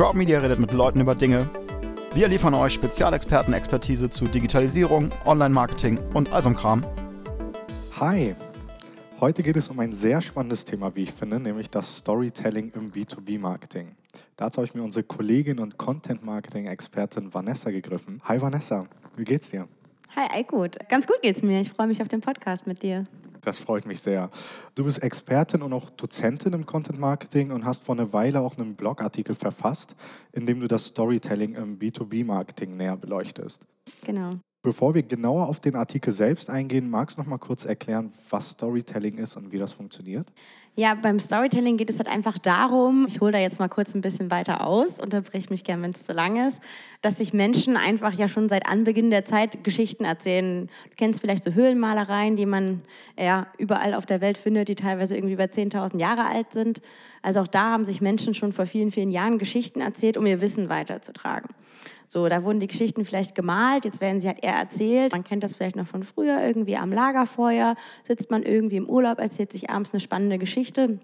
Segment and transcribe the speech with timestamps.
[0.00, 1.46] Crowdmedia redet mit Leuten über Dinge.
[2.14, 6.82] Wir liefern euch Spezialexperten-Expertise zu Digitalisierung, Online-Marketing und all so Kram.
[8.00, 8.34] Hi,
[9.20, 12.90] heute geht es um ein sehr spannendes Thema, wie ich finde, nämlich das Storytelling im
[12.90, 13.94] B2B-Marketing.
[14.36, 18.22] Dazu habe ich mir unsere Kollegin und Content-Marketing-Expertin Vanessa gegriffen.
[18.24, 18.86] Hi Vanessa,
[19.16, 19.68] wie geht's dir?
[20.16, 20.76] Hi, gut.
[20.88, 21.60] Ganz gut geht's mir.
[21.60, 23.04] Ich freue mich auf den Podcast mit dir.
[23.40, 24.30] Das freut mich sehr.
[24.74, 28.58] Du bist Expertin und auch Dozentin im Content Marketing und hast vor einer Weile auch
[28.58, 29.94] einen Blogartikel verfasst,
[30.32, 33.62] in dem du das Storytelling im B2B-Marketing näher beleuchtest.
[34.04, 34.38] Genau.
[34.62, 38.50] Bevor wir genauer auf den Artikel selbst eingehen, magst du noch mal kurz erklären, was
[38.50, 40.26] Storytelling ist und wie das funktioniert?
[40.76, 44.02] Ja, beim Storytelling geht es halt einfach darum, ich hole da jetzt mal kurz ein
[44.02, 46.60] bisschen weiter aus, unterbrich mich gern, wenn es zu lang ist,
[47.00, 50.66] dass sich Menschen einfach ja schon seit Anbeginn der Zeit Geschichten erzählen.
[50.90, 52.82] Du kennst vielleicht so Höhlenmalereien, die man
[53.18, 56.82] ja überall auf der Welt findet, die teilweise irgendwie über 10.000 Jahre alt sind.
[57.22, 60.40] Also auch da haben sich Menschen schon vor vielen, vielen Jahren Geschichten erzählt, um ihr
[60.40, 61.48] Wissen weiterzutragen.
[62.12, 65.12] So, da wurden die Geschichten vielleicht gemalt, jetzt werden sie halt eher erzählt.
[65.12, 69.20] Man kennt das vielleicht noch von früher, irgendwie am Lagerfeuer sitzt man irgendwie im Urlaub,
[69.20, 70.98] erzählt sich abends eine spannende Geschichte.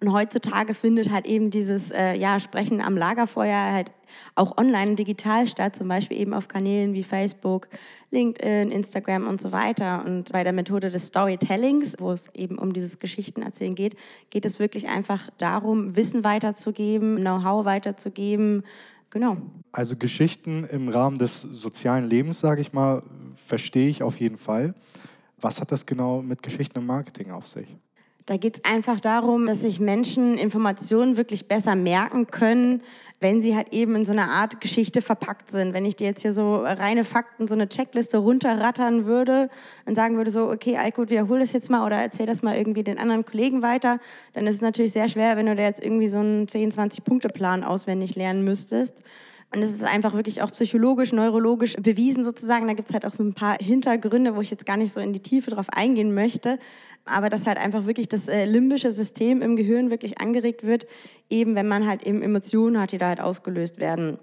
[0.00, 3.92] Und heutzutage findet halt eben dieses äh, ja, Sprechen am Lagerfeuer halt
[4.34, 7.68] auch online digital statt, zum Beispiel eben auf Kanälen wie Facebook,
[8.10, 10.04] LinkedIn, Instagram und so weiter.
[10.04, 13.94] Und bei der Methode des Storytellings, wo es eben um dieses Geschichtenerzählen geht,
[14.30, 18.64] geht es wirklich einfach darum, Wissen weiterzugeben, Know-how weiterzugeben,
[19.10, 19.38] Genau.
[19.72, 23.02] Also Geschichten im Rahmen des sozialen Lebens, sage ich mal,
[23.36, 24.74] verstehe ich auf jeden Fall.
[25.40, 27.76] Was hat das genau mit Geschichten im Marketing auf sich?
[28.30, 32.80] Da geht es einfach darum, dass sich Menschen Informationen wirklich besser merken können,
[33.18, 35.74] wenn sie halt eben in so einer Art Geschichte verpackt sind.
[35.74, 39.50] Wenn ich dir jetzt hier so reine Fakten, so eine Checkliste runterrattern würde
[39.84, 42.84] und sagen würde so, okay, Alkut, wiederhol das jetzt mal oder erzähl das mal irgendwie
[42.84, 43.98] den anderen Kollegen weiter,
[44.32, 47.64] dann ist es natürlich sehr schwer, wenn du da jetzt irgendwie so einen 10, 20-Punkte-Plan
[47.64, 49.02] auswendig lernen müsstest.
[49.52, 52.68] Und es ist einfach wirklich auch psychologisch, neurologisch bewiesen sozusagen.
[52.68, 55.00] Da gibt es halt auch so ein paar Hintergründe, wo ich jetzt gar nicht so
[55.00, 56.60] in die Tiefe drauf eingehen möchte
[57.04, 60.86] aber dass halt einfach wirklich das äh, limbische System im Gehirn wirklich angeregt wird,
[61.28, 64.18] eben wenn man halt eben Emotionen hat, die da halt ausgelöst werden.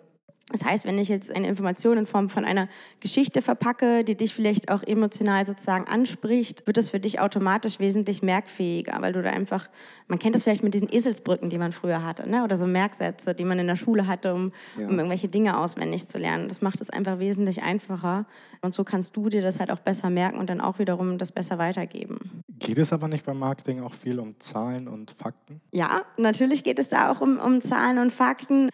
[0.49, 2.69] Das heißt, wenn ich jetzt eine Information in Form von einer
[3.01, 8.21] Geschichte verpacke, die dich vielleicht auch emotional sozusagen anspricht, wird das für dich automatisch wesentlich
[8.21, 9.69] merkfähiger, weil du da einfach,
[10.07, 12.45] man kennt das vielleicht mit diesen Eselsbrücken, die man früher hatte, ne?
[12.45, 14.87] oder so Merksätze, die man in der Schule hatte, um, ja.
[14.87, 16.47] um irgendwelche Dinge auswendig zu lernen.
[16.47, 18.25] Das macht es einfach wesentlich einfacher
[18.61, 21.33] und so kannst du dir das halt auch besser merken und dann auch wiederum das
[21.33, 22.19] besser weitergeben.
[22.59, 25.59] Geht es aber nicht beim Marketing auch viel um Zahlen und Fakten?
[25.71, 28.69] Ja, natürlich geht es da auch um, um Zahlen und Fakten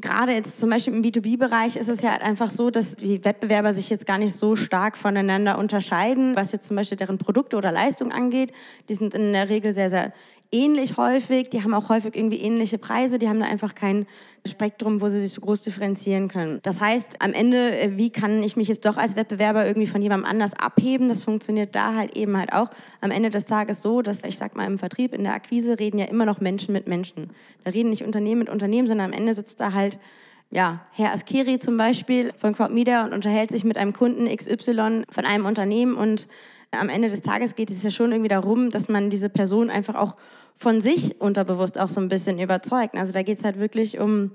[0.00, 3.72] gerade jetzt zum Beispiel im B2B-Bereich ist es ja halt einfach so, dass die Wettbewerber
[3.72, 7.72] sich jetzt gar nicht so stark voneinander unterscheiden, was jetzt zum Beispiel deren Produkte oder
[7.72, 8.52] Leistungen angeht.
[8.88, 10.12] Die sind in der Regel sehr, sehr
[10.50, 14.06] ähnlich häufig, die haben auch häufig irgendwie ähnliche Preise, die haben da einfach kein
[14.46, 16.60] Spektrum, wo sie sich so groß differenzieren können.
[16.62, 20.00] Das heißt, am Ende, äh, wie kann ich mich jetzt doch als Wettbewerber irgendwie von
[20.00, 21.08] jemandem anders abheben?
[21.08, 22.70] Das funktioniert da halt eben halt auch
[23.00, 25.98] am Ende des Tages so, dass ich sag mal im Vertrieb, in der Akquise reden
[25.98, 27.30] ja immer noch Menschen mit Menschen.
[27.64, 29.98] Da reden nicht Unternehmen mit Unternehmen, sondern am Ende sitzt da halt
[30.50, 35.26] ja, Herr Askeri zum Beispiel von Crowdmedia und unterhält sich mit einem Kunden XY von
[35.26, 36.26] einem Unternehmen und
[36.70, 39.94] am Ende des Tages geht es ja schon irgendwie darum, dass man diese Person einfach
[39.94, 40.16] auch
[40.56, 42.96] von sich unterbewusst auch so ein bisschen überzeugt.
[42.96, 44.32] Also da geht es halt wirklich um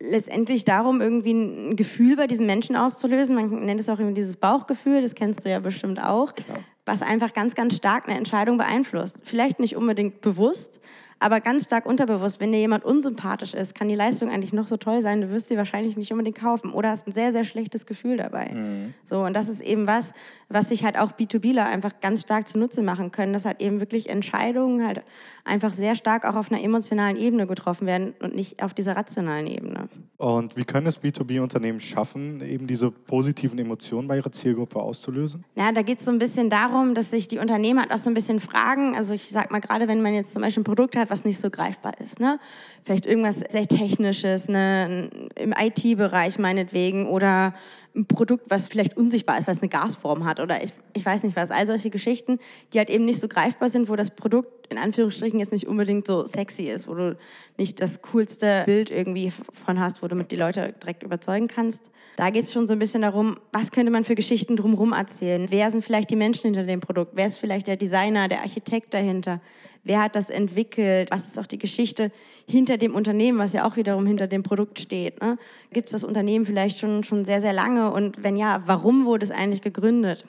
[0.00, 3.34] letztendlich darum, irgendwie ein Gefühl bei diesen Menschen auszulösen.
[3.34, 6.60] Man nennt es auch irgendwie dieses Bauchgefühl, das kennst du ja bestimmt auch, Klar.
[6.86, 9.16] was einfach ganz, ganz stark eine Entscheidung beeinflusst.
[9.22, 10.80] Vielleicht nicht unbedingt bewusst,
[11.20, 14.76] aber ganz stark unterbewusst, wenn dir jemand unsympathisch ist, kann die Leistung eigentlich noch so
[14.76, 17.86] toll sein, du wirst sie wahrscheinlich nicht unbedingt kaufen oder hast ein sehr, sehr schlechtes
[17.86, 18.52] Gefühl dabei.
[18.54, 18.94] Mhm.
[19.04, 20.12] So, und das ist eben was,
[20.48, 24.08] was sich halt auch B2Bler einfach ganz stark zunutze machen können, dass halt eben wirklich
[24.08, 25.02] Entscheidungen halt
[25.44, 29.46] einfach sehr stark auch auf einer emotionalen Ebene getroffen werden und nicht auf dieser rationalen
[29.46, 29.88] Ebene.
[30.16, 35.44] Und wie können es B2B-Unternehmen schaffen, eben diese positiven Emotionen bei ihrer Zielgruppe auszulösen?
[35.54, 38.10] Ja, da geht es so ein bisschen darum, dass sich die Unternehmen halt auch so
[38.10, 40.96] ein bisschen fragen, also ich sag mal gerade, wenn man jetzt zum Beispiel ein Produkt
[40.96, 42.38] hat, was nicht so greifbar ist, ne?
[42.84, 45.10] vielleicht irgendwas sehr Technisches, ne?
[45.34, 47.54] im IT-Bereich meinetwegen oder
[47.98, 51.24] ein Produkt, was vielleicht unsichtbar ist, weil es eine Gasform hat oder ich, ich weiß
[51.24, 51.50] nicht was.
[51.50, 52.38] All solche Geschichten,
[52.72, 56.06] die halt eben nicht so greifbar sind, wo das Produkt in Anführungsstrichen jetzt nicht unbedingt
[56.06, 57.16] so sexy ist, wo du
[57.56, 61.82] nicht das coolste Bild irgendwie von hast, wo du mit die Leute direkt überzeugen kannst.
[62.16, 65.46] Da geht es schon so ein bisschen darum, was könnte man für Geschichten drumherum erzählen?
[65.50, 67.12] Wer sind vielleicht die Menschen hinter dem Produkt?
[67.14, 69.40] Wer ist vielleicht der Designer, der Architekt dahinter?
[69.88, 71.10] Wer hat das entwickelt?
[71.10, 72.12] Was ist auch die Geschichte
[72.46, 75.18] hinter dem Unternehmen, was ja auch wiederum hinter dem Produkt steht?
[75.22, 75.38] Ne?
[75.72, 77.90] Gibt es das Unternehmen vielleicht schon, schon sehr, sehr lange?
[77.90, 80.26] Und wenn ja, warum wurde es eigentlich gegründet?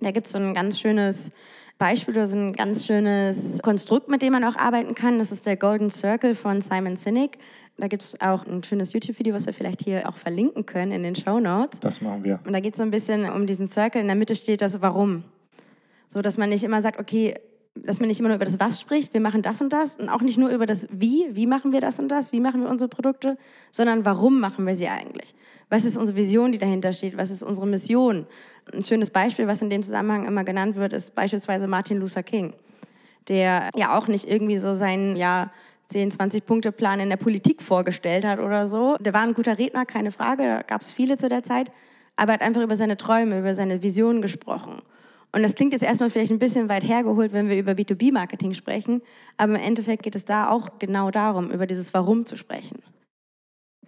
[0.00, 1.30] Da gibt es so ein ganz schönes
[1.78, 5.20] Beispiel oder so ein ganz schönes Konstrukt, mit dem man auch arbeiten kann.
[5.20, 7.38] Das ist der Golden Circle von Simon Sinek.
[7.76, 11.04] Da gibt es auch ein schönes YouTube-Video, was wir vielleicht hier auch verlinken können in
[11.04, 11.78] den Show Notes.
[11.78, 12.40] Das machen wir.
[12.44, 14.00] Und da geht es so ein bisschen um diesen Circle.
[14.00, 15.22] In der Mitte steht das Warum.
[16.08, 17.34] So, dass man nicht immer sagt, okay,
[17.84, 20.08] dass man nicht immer nur über das Was spricht, wir machen das und das und
[20.08, 22.68] auch nicht nur über das Wie, wie machen wir das und das, wie machen wir
[22.68, 23.36] unsere Produkte,
[23.70, 25.34] sondern warum machen wir sie eigentlich?
[25.68, 27.16] Was ist unsere Vision, die dahinter steht?
[27.16, 28.26] Was ist unsere Mission?
[28.72, 32.54] Ein schönes Beispiel, was in dem Zusammenhang immer genannt wird, ist beispielsweise Martin Luther King,
[33.28, 35.50] der ja auch nicht irgendwie so seinen ja,
[35.86, 38.96] 10, 20 Punkte Plan in der Politik vorgestellt hat oder so.
[38.98, 41.70] Der war ein guter Redner, keine Frage, da gab es viele zu der Zeit,
[42.16, 44.82] aber er hat einfach über seine Träume, über seine Visionen gesprochen.
[45.32, 49.00] Und das klingt jetzt erstmal vielleicht ein bisschen weit hergeholt, wenn wir über B2B-Marketing sprechen,
[49.36, 52.82] aber im Endeffekt geht es da auch genau darum, über dieses Warum zu sprechen.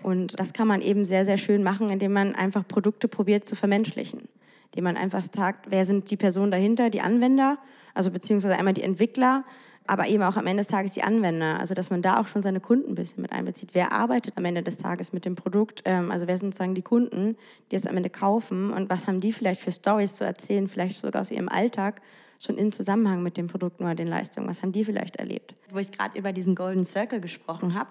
[0.02, 3.56] Und das kann man eben sehr, sehr schön machen, indem man einfach Produkte probiert zu
[3.56, 4.28] vermenschlichen.
[4.66, 7.58] Indem man einfach sagt, wer sind die Personen dahinter, die Anwender,
[7.94, 9.44] also beziehungsweise einmal die Entwickler,
[9.86, 11.58] aber eben auch am Ende des Tages die Anwender.
[11.58, 13.70] Also dass man da auch schon seine Kunden ein bisschen mit einbezieht.
[13.72, 15.82] Wer arbeitet am Ende des Tages mit dem Produkt?
[15.84, 17.36] Ähm, also wer sind sozusagen die Kunden,
[17.70, 21.00] die es am Ende kaufen und was haben die vielleicht für Stories zu erzählen, vielleicht
[21.00, 22.00] sogar aus ihrem Alltag,
[22.38, 24.48] schon im Zusammenhang mit dem Produkt oder den Leistungen.
[24.48, 25.54] Was haben die vielleicht erlebt?
[25.70, 27.90] Wo ich gerade über diesen Golden Circle gesprochen habe.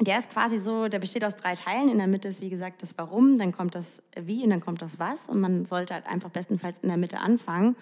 [0.00, 1.88] Der ist quasi so, der besteht aus drei Teilen.
[1.88, 4.82] In der Mitte ist, wie gesagt, das Warum, dann kommt das Wie und dann kommt
[4.82, 5.28] das Was.
[5.28, 7.76] Und man sollte halt einfach bestenfalls in der Mitte anfangen.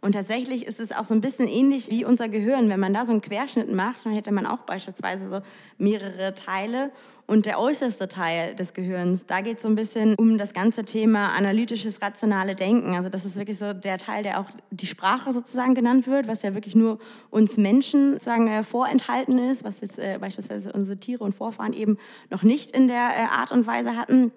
[0.00, 2.68] Und tatsächlich ist es auch so ein bisschen ähnlich wie unser Gehirn.
[2.68, 5.40] Wenn man da so einen Querschnitt macht, dann hätte man auch beispielsweise so
[5.76, 6.92] mehrere Teile.
[7.26, 10.84] Und der äußerste Teil des Gehirns, da geht es so ein bisschen um das ganze
[10.84, 12.94] Thema analytisches, rationale Denken.
[12.94, 16.42] Also das ist wirklich so der Teil, der auch die Sprache sozusagen genannt wird, was
[16.42, 21.22] ja wirklich nur uns Menschen sozusagen äh, vorenthalten ist, was jetzt äh, beispielsweise unsere Tiere
[21.22, 21.98] und Vorfahren eben
[22.30, 24.32] noch nicht in der äh, Art und Weise hatten.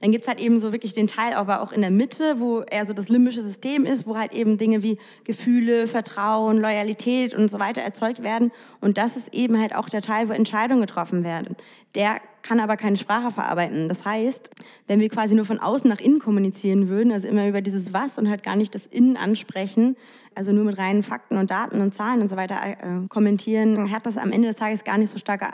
[0.00, 2.60] Dann gibt es halt eben so wirklich den Teil, aber auch in der Mitte, wo
[2.62, 7.50] eher so das limbische System ist, wo halt eben Dinge wie Gefühle, Vertrauen, Loyalität und
[7.50, 8.52] so weiter erzeugt werden.
[8.80, 11.56] Und das ist eben halt auch der Teil, wo Entscheidungen getroffen werden.
[11.94, 13.88] Der kann aber keine Sprache verarbeiten.
[13.88, 14.50] Das heißt,
[14.86, 18.18] wenn wir quasi nur von außen nach innen kommunizieren würden, also immer über dieses Was
[18.18, 19.96] und halt gar nicht das Innen ansprechen,
[20.34, 24.06] also nur mit reinen Fakten und Daten und Zahlen und so weiter äh, kommentieren, hat
[24.06, 25.48] das am Ende des Tages gar nicht so starke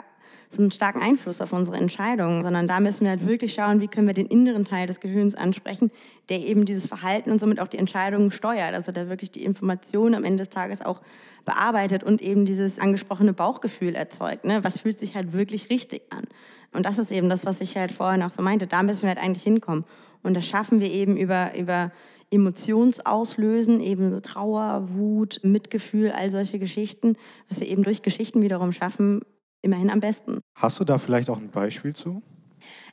[0.49, 3.87] so einen starken Einfluss auf unsere Entscheidungen, sondern da müssen wir halt wirklich schauen, wie
[3.87, 5.91] können wir den inneren Teil des Gehirns ansprechen,
[6.29, 10.15] der eben dieses Verhalten und somit auch die Entscheidungen steuert, also der wirklich die Informationen
[10.15, 11.01] am Ende des Tages auch
[11.43, 14.45] bearbeitet und eben dieses angesprochene Bauchgefühl erzeugt.
[14.45, 14.63] Ne?
[14.63, 16.23] Was fühlt sich halt wirklich richtig an?
[16.73, 18.67] Und das ist eben das, was ich halt vorhin auch so meinte.
[18.67, 19.85] Da müssen wir halt eigentlich hinkommen.
[20.23, 21.91] Und das schaffen wir eben über, über
[22.29, 27.15] Emotionsauslösen, eben so Trauer, Wut, Mitgefühl, all solche Geschichten,
[27.47, 29.21] was wir eben durch Geschichten wiederum schaffen,
[29.61, 30.41] immerhin am besten.
[30.55, 32.21] Hast du da vielleicht auch ein Beispiel zu?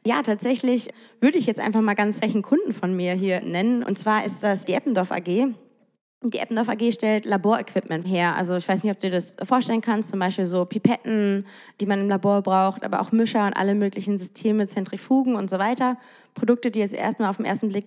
[0.07, 0.91] Ja, tatsächlich
[1.21, 3.83] würde ich jetzt einfach mal ganz welchen Kunden von mir hier nennen.
[3.83, 5.49] Und zwar ist das die Eppendorf AG.
[6.27, 8.35] Die Eppendorf AG stellt Laborequipment her.
[8.35, 11.47] Also ich weiß nicht, ob du dir das vorstellen kannst, zum Beispiel so Pipetten,
[11.81, 15.59] die man im Labor braucht, aber auch Mischer und alle möglichen Systeme, Zentrifugen und so
[15.59, 15.99] weiter.
[16.33, 17.85] Produkte, die jetzt erstmal auf den ersten Blick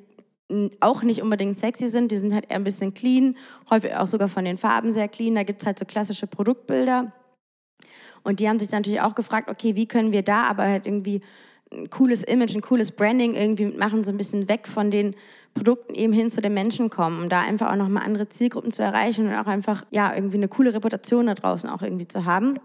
[0.80, 3.36] auch nicht unbedingt sexy sind, die sind halt eher ein bisschen clean,
[3.70, 5.36] häufig auch sogar von den Farben sehr clean.
[5.36, 7.12] Da gibt es halt so klassische Produktbilder.
[8.24, 11.22] Und die haben sich natürlich auch gefragt, okay, wie können wir da aber halt irgendwie
[11.72, 15.16] ein cooles Image, ein cooles Branding irgendwie machen, so ein bisschen weg von den
[15.54, 18.84] Produkten eben hin zu den Menschen kommen, um da einfach auch nochmal andere Zielgruppen zu
[18.84, 22.60] erreichen und auch einfach, ja, irgendwie eine coole Reputation da draußen auch irgendwie zu haben.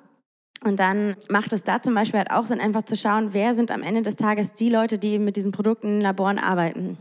[0.65, 3.71] Und dann macht es da zum Beispiel halt auch Sinn, einfach zu schauen, wer sind
[3.71, 6.99] am Ende des Tages die Leute, die mit diesen Produkten in Laboren arbeiten.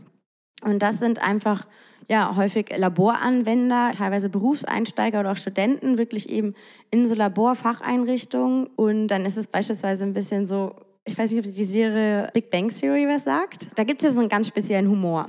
[0.64, 1.66] Und das sind einfach
[2.08, 6.54] ja, häufig Laboranwender, teilweise Berufseinsteiger oder auch Studenten, wirklich eben
[6.90, 8.66] in so Laborfacheinrichtungen.
[8.66, 10.74] Und dann ist es beispielsweise ein bisschen so,
[11.04, 13.68] ich weiß nicht, ob die Serie Big Bang Theory was sagt.
[13.74, 15.28] Da gibt es ja so einen ganz speziellen Humor.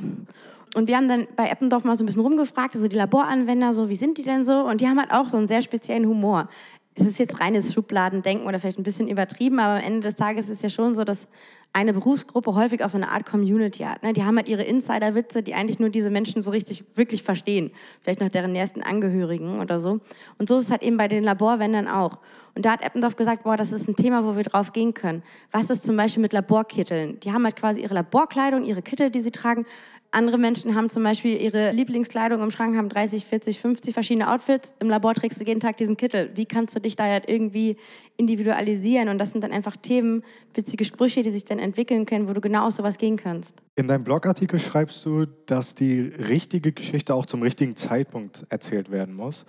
[0.75, 3.89] Und wir haben dann bei Eppendorf mal so ein bisschen rumgefragt, so die Laboranwender, so
[3.89, 4.53] wie sind die denn so?
[4.62, 6.50] Und die haben halt auch so einen sehr speziellen Humor
[6.96, 10.50] es ist jetzt reines Schubladendenken oder vielleicht ein bisschen übertrieben, aber am Ende des Tages
[10.50, 11.27] ist ja schon so, dass
[11.74, 14.03] eine Berufsgruppe häufig auch so eine Art Community hat.
[14.03, 14.13] Ne?
[14.13, 17.72] Die haben halt ihre Insider-Witze, die eigentlich nur diese Menschen so richtig, wirklich verstehen.
[18.01, 20.00] Vielleicht noch deren nächsten Angehörigen oder so.
[20.38, 22.20] Und so ist es halt eben bei den Laborwändern auch.
[22.56, 25.24] Und da hat Eppendorf gesagt, boah, das ist ein Thema, wo wir drauf gehen können.
[25.51, 27.20] Was ist zum Beispiel mit Laborkitteln?
[27.22, 29.65] Die haben halt quasi ihre Laborkleidung, ihre Kittel, die sie tragen,
[30.13, 34.74] andere Menschen haben zum Beispiel ihre Lieblingskleidung im Schrank, haben 30, 40, 50 verschiedene Outfits.
[34.79, 36.29] Im Labor trägst du jeden Tag diesen Kittel.
[36.36, 37.77] Wie kannst du dich da halt irgendwie
[38.17, 39.10] individualisieren?
[39.10, 42.41] Und das sind dann einfach Themen, witzige Sprüche, die sich dann entwickeln können, wo du
[42.41, 43.55] genau aus sowas gehen kannst.
[43.75, 49.15] In deinem Blogartikel schreibst du, dass die richtige Geschichte auch zum richtigen Zeitpunkt erzählt werden
[49.15, 49.46] muss.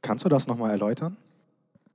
[0.00, 1.16] Kannst du das nochmal erläutern?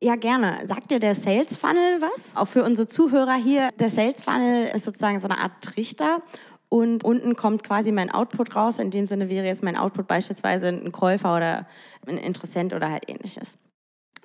[0.01, 0.65] Ja, gerne.
[0.65, 2.33] Sagt dir der Sales Funnel was?
[2.37, 6.21] Auch für unsere Zuhörer hier, der Sales Funnel ist sozusagen so eine Art Trichter
[6.69, 8.77] und unten kommt quasi mein Output raus.
[8.77, 11.67] In dem Sinne wäre jetzt mein Output beispielsweise ein Käufer oder
[12.05, 13.57] ein Interessent oder halt ähnliches.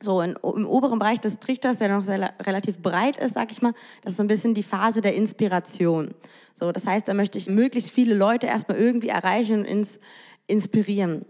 [0.00, 3.62] So in, im oberen Bereich des Trichters, der noch sehr, relativ breit ist, sag ich
[3.62, 3.72] mal,
[4.02, 6.14] das ist so ein bisschen die Phase der Inspiration.
[6.54, 9.98] So, das heißt, da möchte ich möglichst viele Leute erstmal irgendwie erreichen und ins,
[10.46, 11.24] inspirieren.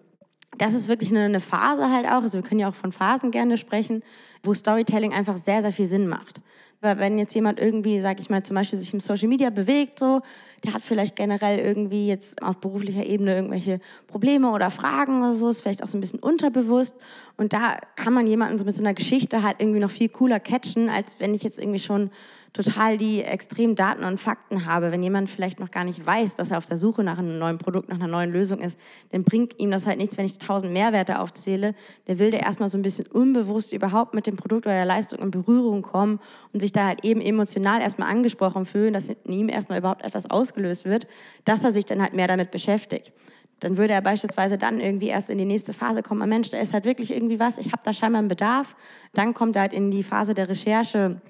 [0.59, 3.31] Das ist wirklich eine, eine Phase halt auch, also wir können ja auch von Phasen
[3.31, 4.03] gerne sprechen,
[4.43, 6.41] wo Storytelling einfach sehr, sehr viel Sinn macht.
[6.81, 9.99] Weil wenn jetzt jemand irgendwie, sag ich mal, zum Beispiel sich im Social Media bewegt,
[9.99, 10.21] so,
[10.65, 15.49] der hat vielleicht generell irgendwie jetzt auf beruflicher Ebene irgendwelche Probleme oder Fragen oder so,
[15.49, 16.95] ist vielleicht auch so ein bisschen unterbewusst.
[17.37, 20.41] Und da kann man jemanden so mit so einer Geschichte halt irgendwie noch viel cooler
[20.41, 22.11] catchen, als wenn ich jetzt irgendwie schon
[22.55, 24.93] total die extremen Daten und Fakten habe.
[24.93, 27.59] Wenn jemand vielleicht noch gar nicht weiß, dass er auf der Suche nach einem neuen
[27.59, 28.79] Produkt, nach einer neuen Lösung ist,
[29.11, 31.75] dann bringt ihm das halt nichts, wenn ich tausend Mehrwerte aufzähle.
[32.07, 35.19] Der will der erstmal so ein bisschen unbewusst überhaupt mit dem Produkt oder der Leistung
[35.19, 36.21] in Berührung kommen
[36.53, 40.31] und sich da halt eben emotional erstmal angesprochen fühlen, dass in ihm erstmal überhaupt etwas
[40.31, 41.09] ausgelöst wird,
[41.45, 43.13] dass er sich dann halt mehr damit beschäftigt
[43.61, 46.59] dann würde er beispielsweise dann irgendwie erst in die nächste Phase kommen, ah, Mensch, da
[46.59, 48.77] ist halt wirklich irgendwie was, ich habe da scheinbar einen Bedarf.
[49.15, 51.23] Dann kommt er halt in die Phase der Recherche,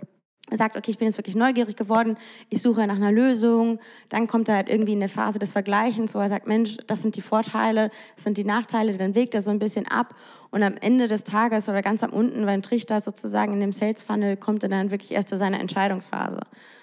[0.56, 2.16] sagt, okay, ich bin jetzt wirklich neugierig geworden,
[2.50, 3.78] ich suche nach einer Lösung.
[4.08, 7.02] Dann kommt er halt irgendwie in eine Phase des Vergleichens, wo er sagt, Mensch, das
[7.02, 10.14] sind die Vorteile, das sind die Nachteile, dann wägt er so ein bisschen ab
[10.50, 14.02] und am Ende des Tages oder ganz am unten beim Trichter sozusagen in dem Sales
[14.02, 16.40] Funnel kommt er dann wirklich erst zu seiner Entscheidungsphase.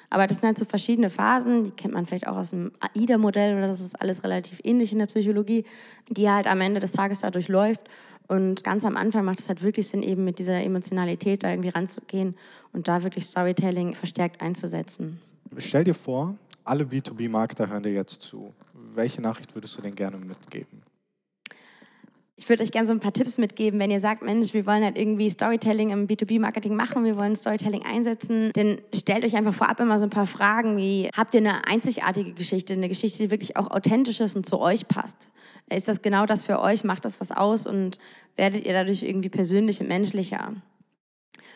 [0.09, 3.57] Aber das sind halt so verschiedene Phasen, die kennt man vielleicht auch aus dem AIDA-Modell
[3.57, 5.63] oder das ist alles relativ ähnlich in der Psychologie,
[6.09, 7.89] die halt am Ende des Tages dadurch läuft.
[8.31, 11.67] Und ganz am Anfang macht es halt wirklich Sinn, eben mit dieser Emotionalität da irgendwie
[11.67, 12.38] ranzugehen
[12.71, 15.19] und da wirklich Storytelling verstärkt einzusetzen.
[15.57, 18.53] Stell dir vor, alle B2B-Marketer hören dir jetzt zu.
[18.95, 20.81] Welche Nachricht würdest du denn gerne mitgeben?
[22.41, 24.83] Ich würde euch gerne so ein paar Tipps mitgeben, wenn ihr sagt, Mensch, wir wollen
[24.83, 29.79] halt irgendwie Storytelling im B2B-Marketing machen, wir wollen Storytelling einsetzen, dann stellt euch einfach vorab
[29.79, 33.57] immer so ein paar Fragen wie, habt ihr eine einzigartige Geschichte, eine Geschichte, die wirklich
[33.57, 35.29] auch authentisch ist und zu euch passt?
[35.69, 36.83] Ist das genau das für euch?
[36.83, 38.00] Macht das was aus und
[38.38, 40.53] werdet ihr dadurch irgendwie persönlich und menschlicher?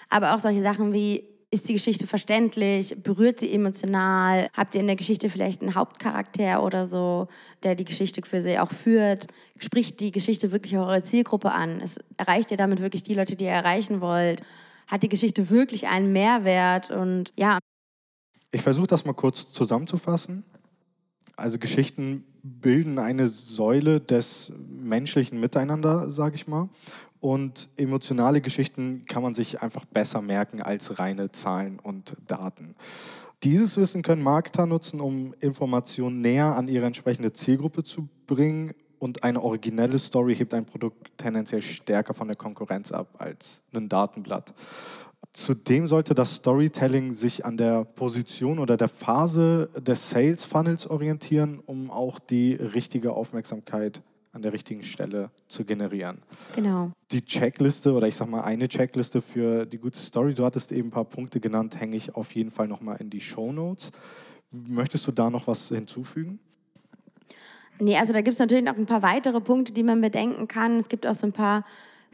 [0.10, 2.96] Aber auch solche Sachen wie, ist die Geschichte verständlich?
[3.02, 4.50] Berührt sie emotional?
[4.54, 7.28] Habt ihr in der Geschichte vielleicht einen Hauptcharakter oder so,
[7.64, 9.28] der die Geschichte für sie auch führt?
[9.58, 11.82] Spricht die Geschichte wirklich eure Zielgruppe an?
[11.82, 14.42] Es, erreicht ihr damit wirklich die Leute, die ihr erreichen wollt?
[14.88, 16.92] Hat die Geschichte wirklich einen Mehrwert?
[16.92, 17.60] Und ja.
[18.52, 20.44] Ich versuche das mal kurz zusammenzufassen.
[21.38, 26.70] Also Geschichten bilden eine Säule des menschlichen Miteinander, sage ich mal.
[27.26, 32.76] Und emotionale Geschichten kann man sich einfach besser merken als reine Zahlen und Daten.
[33.42, 38.76] Dieses Wissen können Marketer nutzen, um Informationen näher an ihre entsprechende Zielgruppe zu bringen.
[39.00, 43.90] Und eine originelle Story hebt ein Produkt tendenziell stärker von der Konkurrenz ab als ein
[43.90, 44.54] Datenblatt.
[45.34, 51.60] Zudem sollte das Storytelling sich an der Position oder der Phase des Sales Funnels orientieren,
[51.66, 54.04] um auch die richtige Aufmerksamkeit
[54.36, 56.20] an der richtigen Stelle zu generieren.
[56.56, 56.92] Genau.
[57.12, 60.90] Die Checkliste oder ich sag mal eine Checkliste für die gute Story, du hattest eben
[60.90, 63.92] ein paar Punkte genannt, hänge ich auf jeden Fall nochmal in die Show Notes.
[64.52, 66.40] Möchtest du da noch was hinzufügen?
[67.80, 70.78] Nee, also da gibt es natürlich noch ein paar weitere Punkte, die man bedenken kann.
[70.78, 71.66] Es gibt auch so ein paar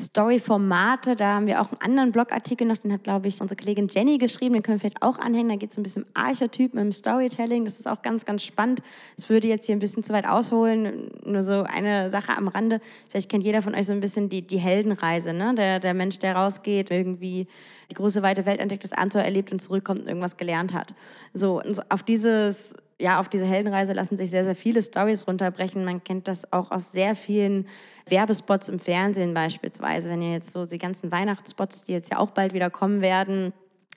[0.01, 1.15] Story-Formate.
[1.15, 4.17] Da haben wir auch einen anderen Blogartikel noch, den hat, glaube ich, unsere Kollegin Jenny
[4.17, 4.53] geschrieben.
[4.53, 5.49] Den können wir vielleicht auch anhängen.
[5.49, 7.65] Da geht es ein bisschen um Archetypen im Storytelling.
[7.65, 8.81] Das ist auch ganz, ganz spannend.
[9.17, 11.11] Es würde jetzt hier ein bisschen zu weit ausholen.
[11.25, 12.81] Nur so eine Sache am Rande.
[13.09, 15.33] Vielleicht kennt jeder von euch so ein bisschen die, die Heldenreise.
[15.33, 15.55] Ne?
[15.55, 17.47] Der, der Mensch, der rausgeht, irgendwie
[17.89, 20.93] die große weite Welt entdeckt, das Abenteuer erlebt und zurückkommt und irgendwas gelernt hat.
[21.33, 25.83] So, auf dieses ja, auf diese Heldenreise lassen sich sehr, sehr viele Stories runterbrechen.
[25.83, 27.67] Man kennt das auch aus sehr vielen
[28.07, 30.09] Werbespots im Fernsehen beispielsweise.
[30.09, 33.53] Wenn ihr jetzt so die ganzen Weihnachtsspots, die jetzt ja auch bald wieder kommen werden,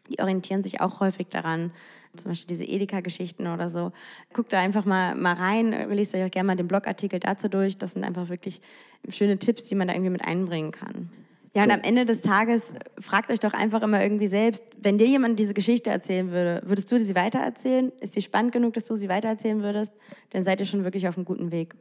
[0.08, 1.72] die orientieren sich auch häufig daran.
[2.16, 3.92] Zum Beispiel diese Edeka-Geschichten oder so.
[4.32, 7.76] Guckt da einfach mal, mal rein, lest euch auch gerne mal den Blogartikel dazu durch.
[7.76, 8.60] Das sind einfach wirklich
[9.08, 11.10] schöne Tipps, die man da irgendwie mit einbringen kann.
[11.54, 15.06] Ja, und am Ende des Tages fragt euch doch einfach immer irgendwie selbst, wenn dir
[15.06, 17.92] jemand diese Geschichte erzählen würde, würdest du sie weitererzählen?
[18.00, 19.92] Ist sie spannend genug, dass du sie weitererzählen würdest?
[20.30, 21.76] Dann seid ihr schon wirklich auf einem guten Weg.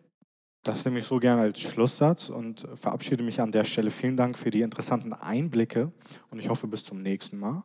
[0.61, 3.89] Das nehme ich so gerne als Schlusssatz und verabschiede mich an der Stelle.
[3.89, 5.91] Vielen Dank für die interessanten Einblicke
[6.29, 7.63] und ich hoffe bis zum nächsten Mal.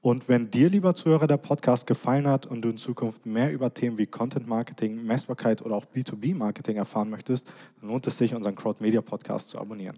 [0.00, 3.72] Und wenn dir, lieber Zuhörer, der Podcast gefallen hat und du in Zukunft mehr über
[3.72, 7.46] Themen wie Content Marketing, Messbarkeit oder auch B2B Marketing erfahren möchtest,
[7.80, 9.96] dann lohnt es sich, unseren Crowd Media Podcast zu abonnieren.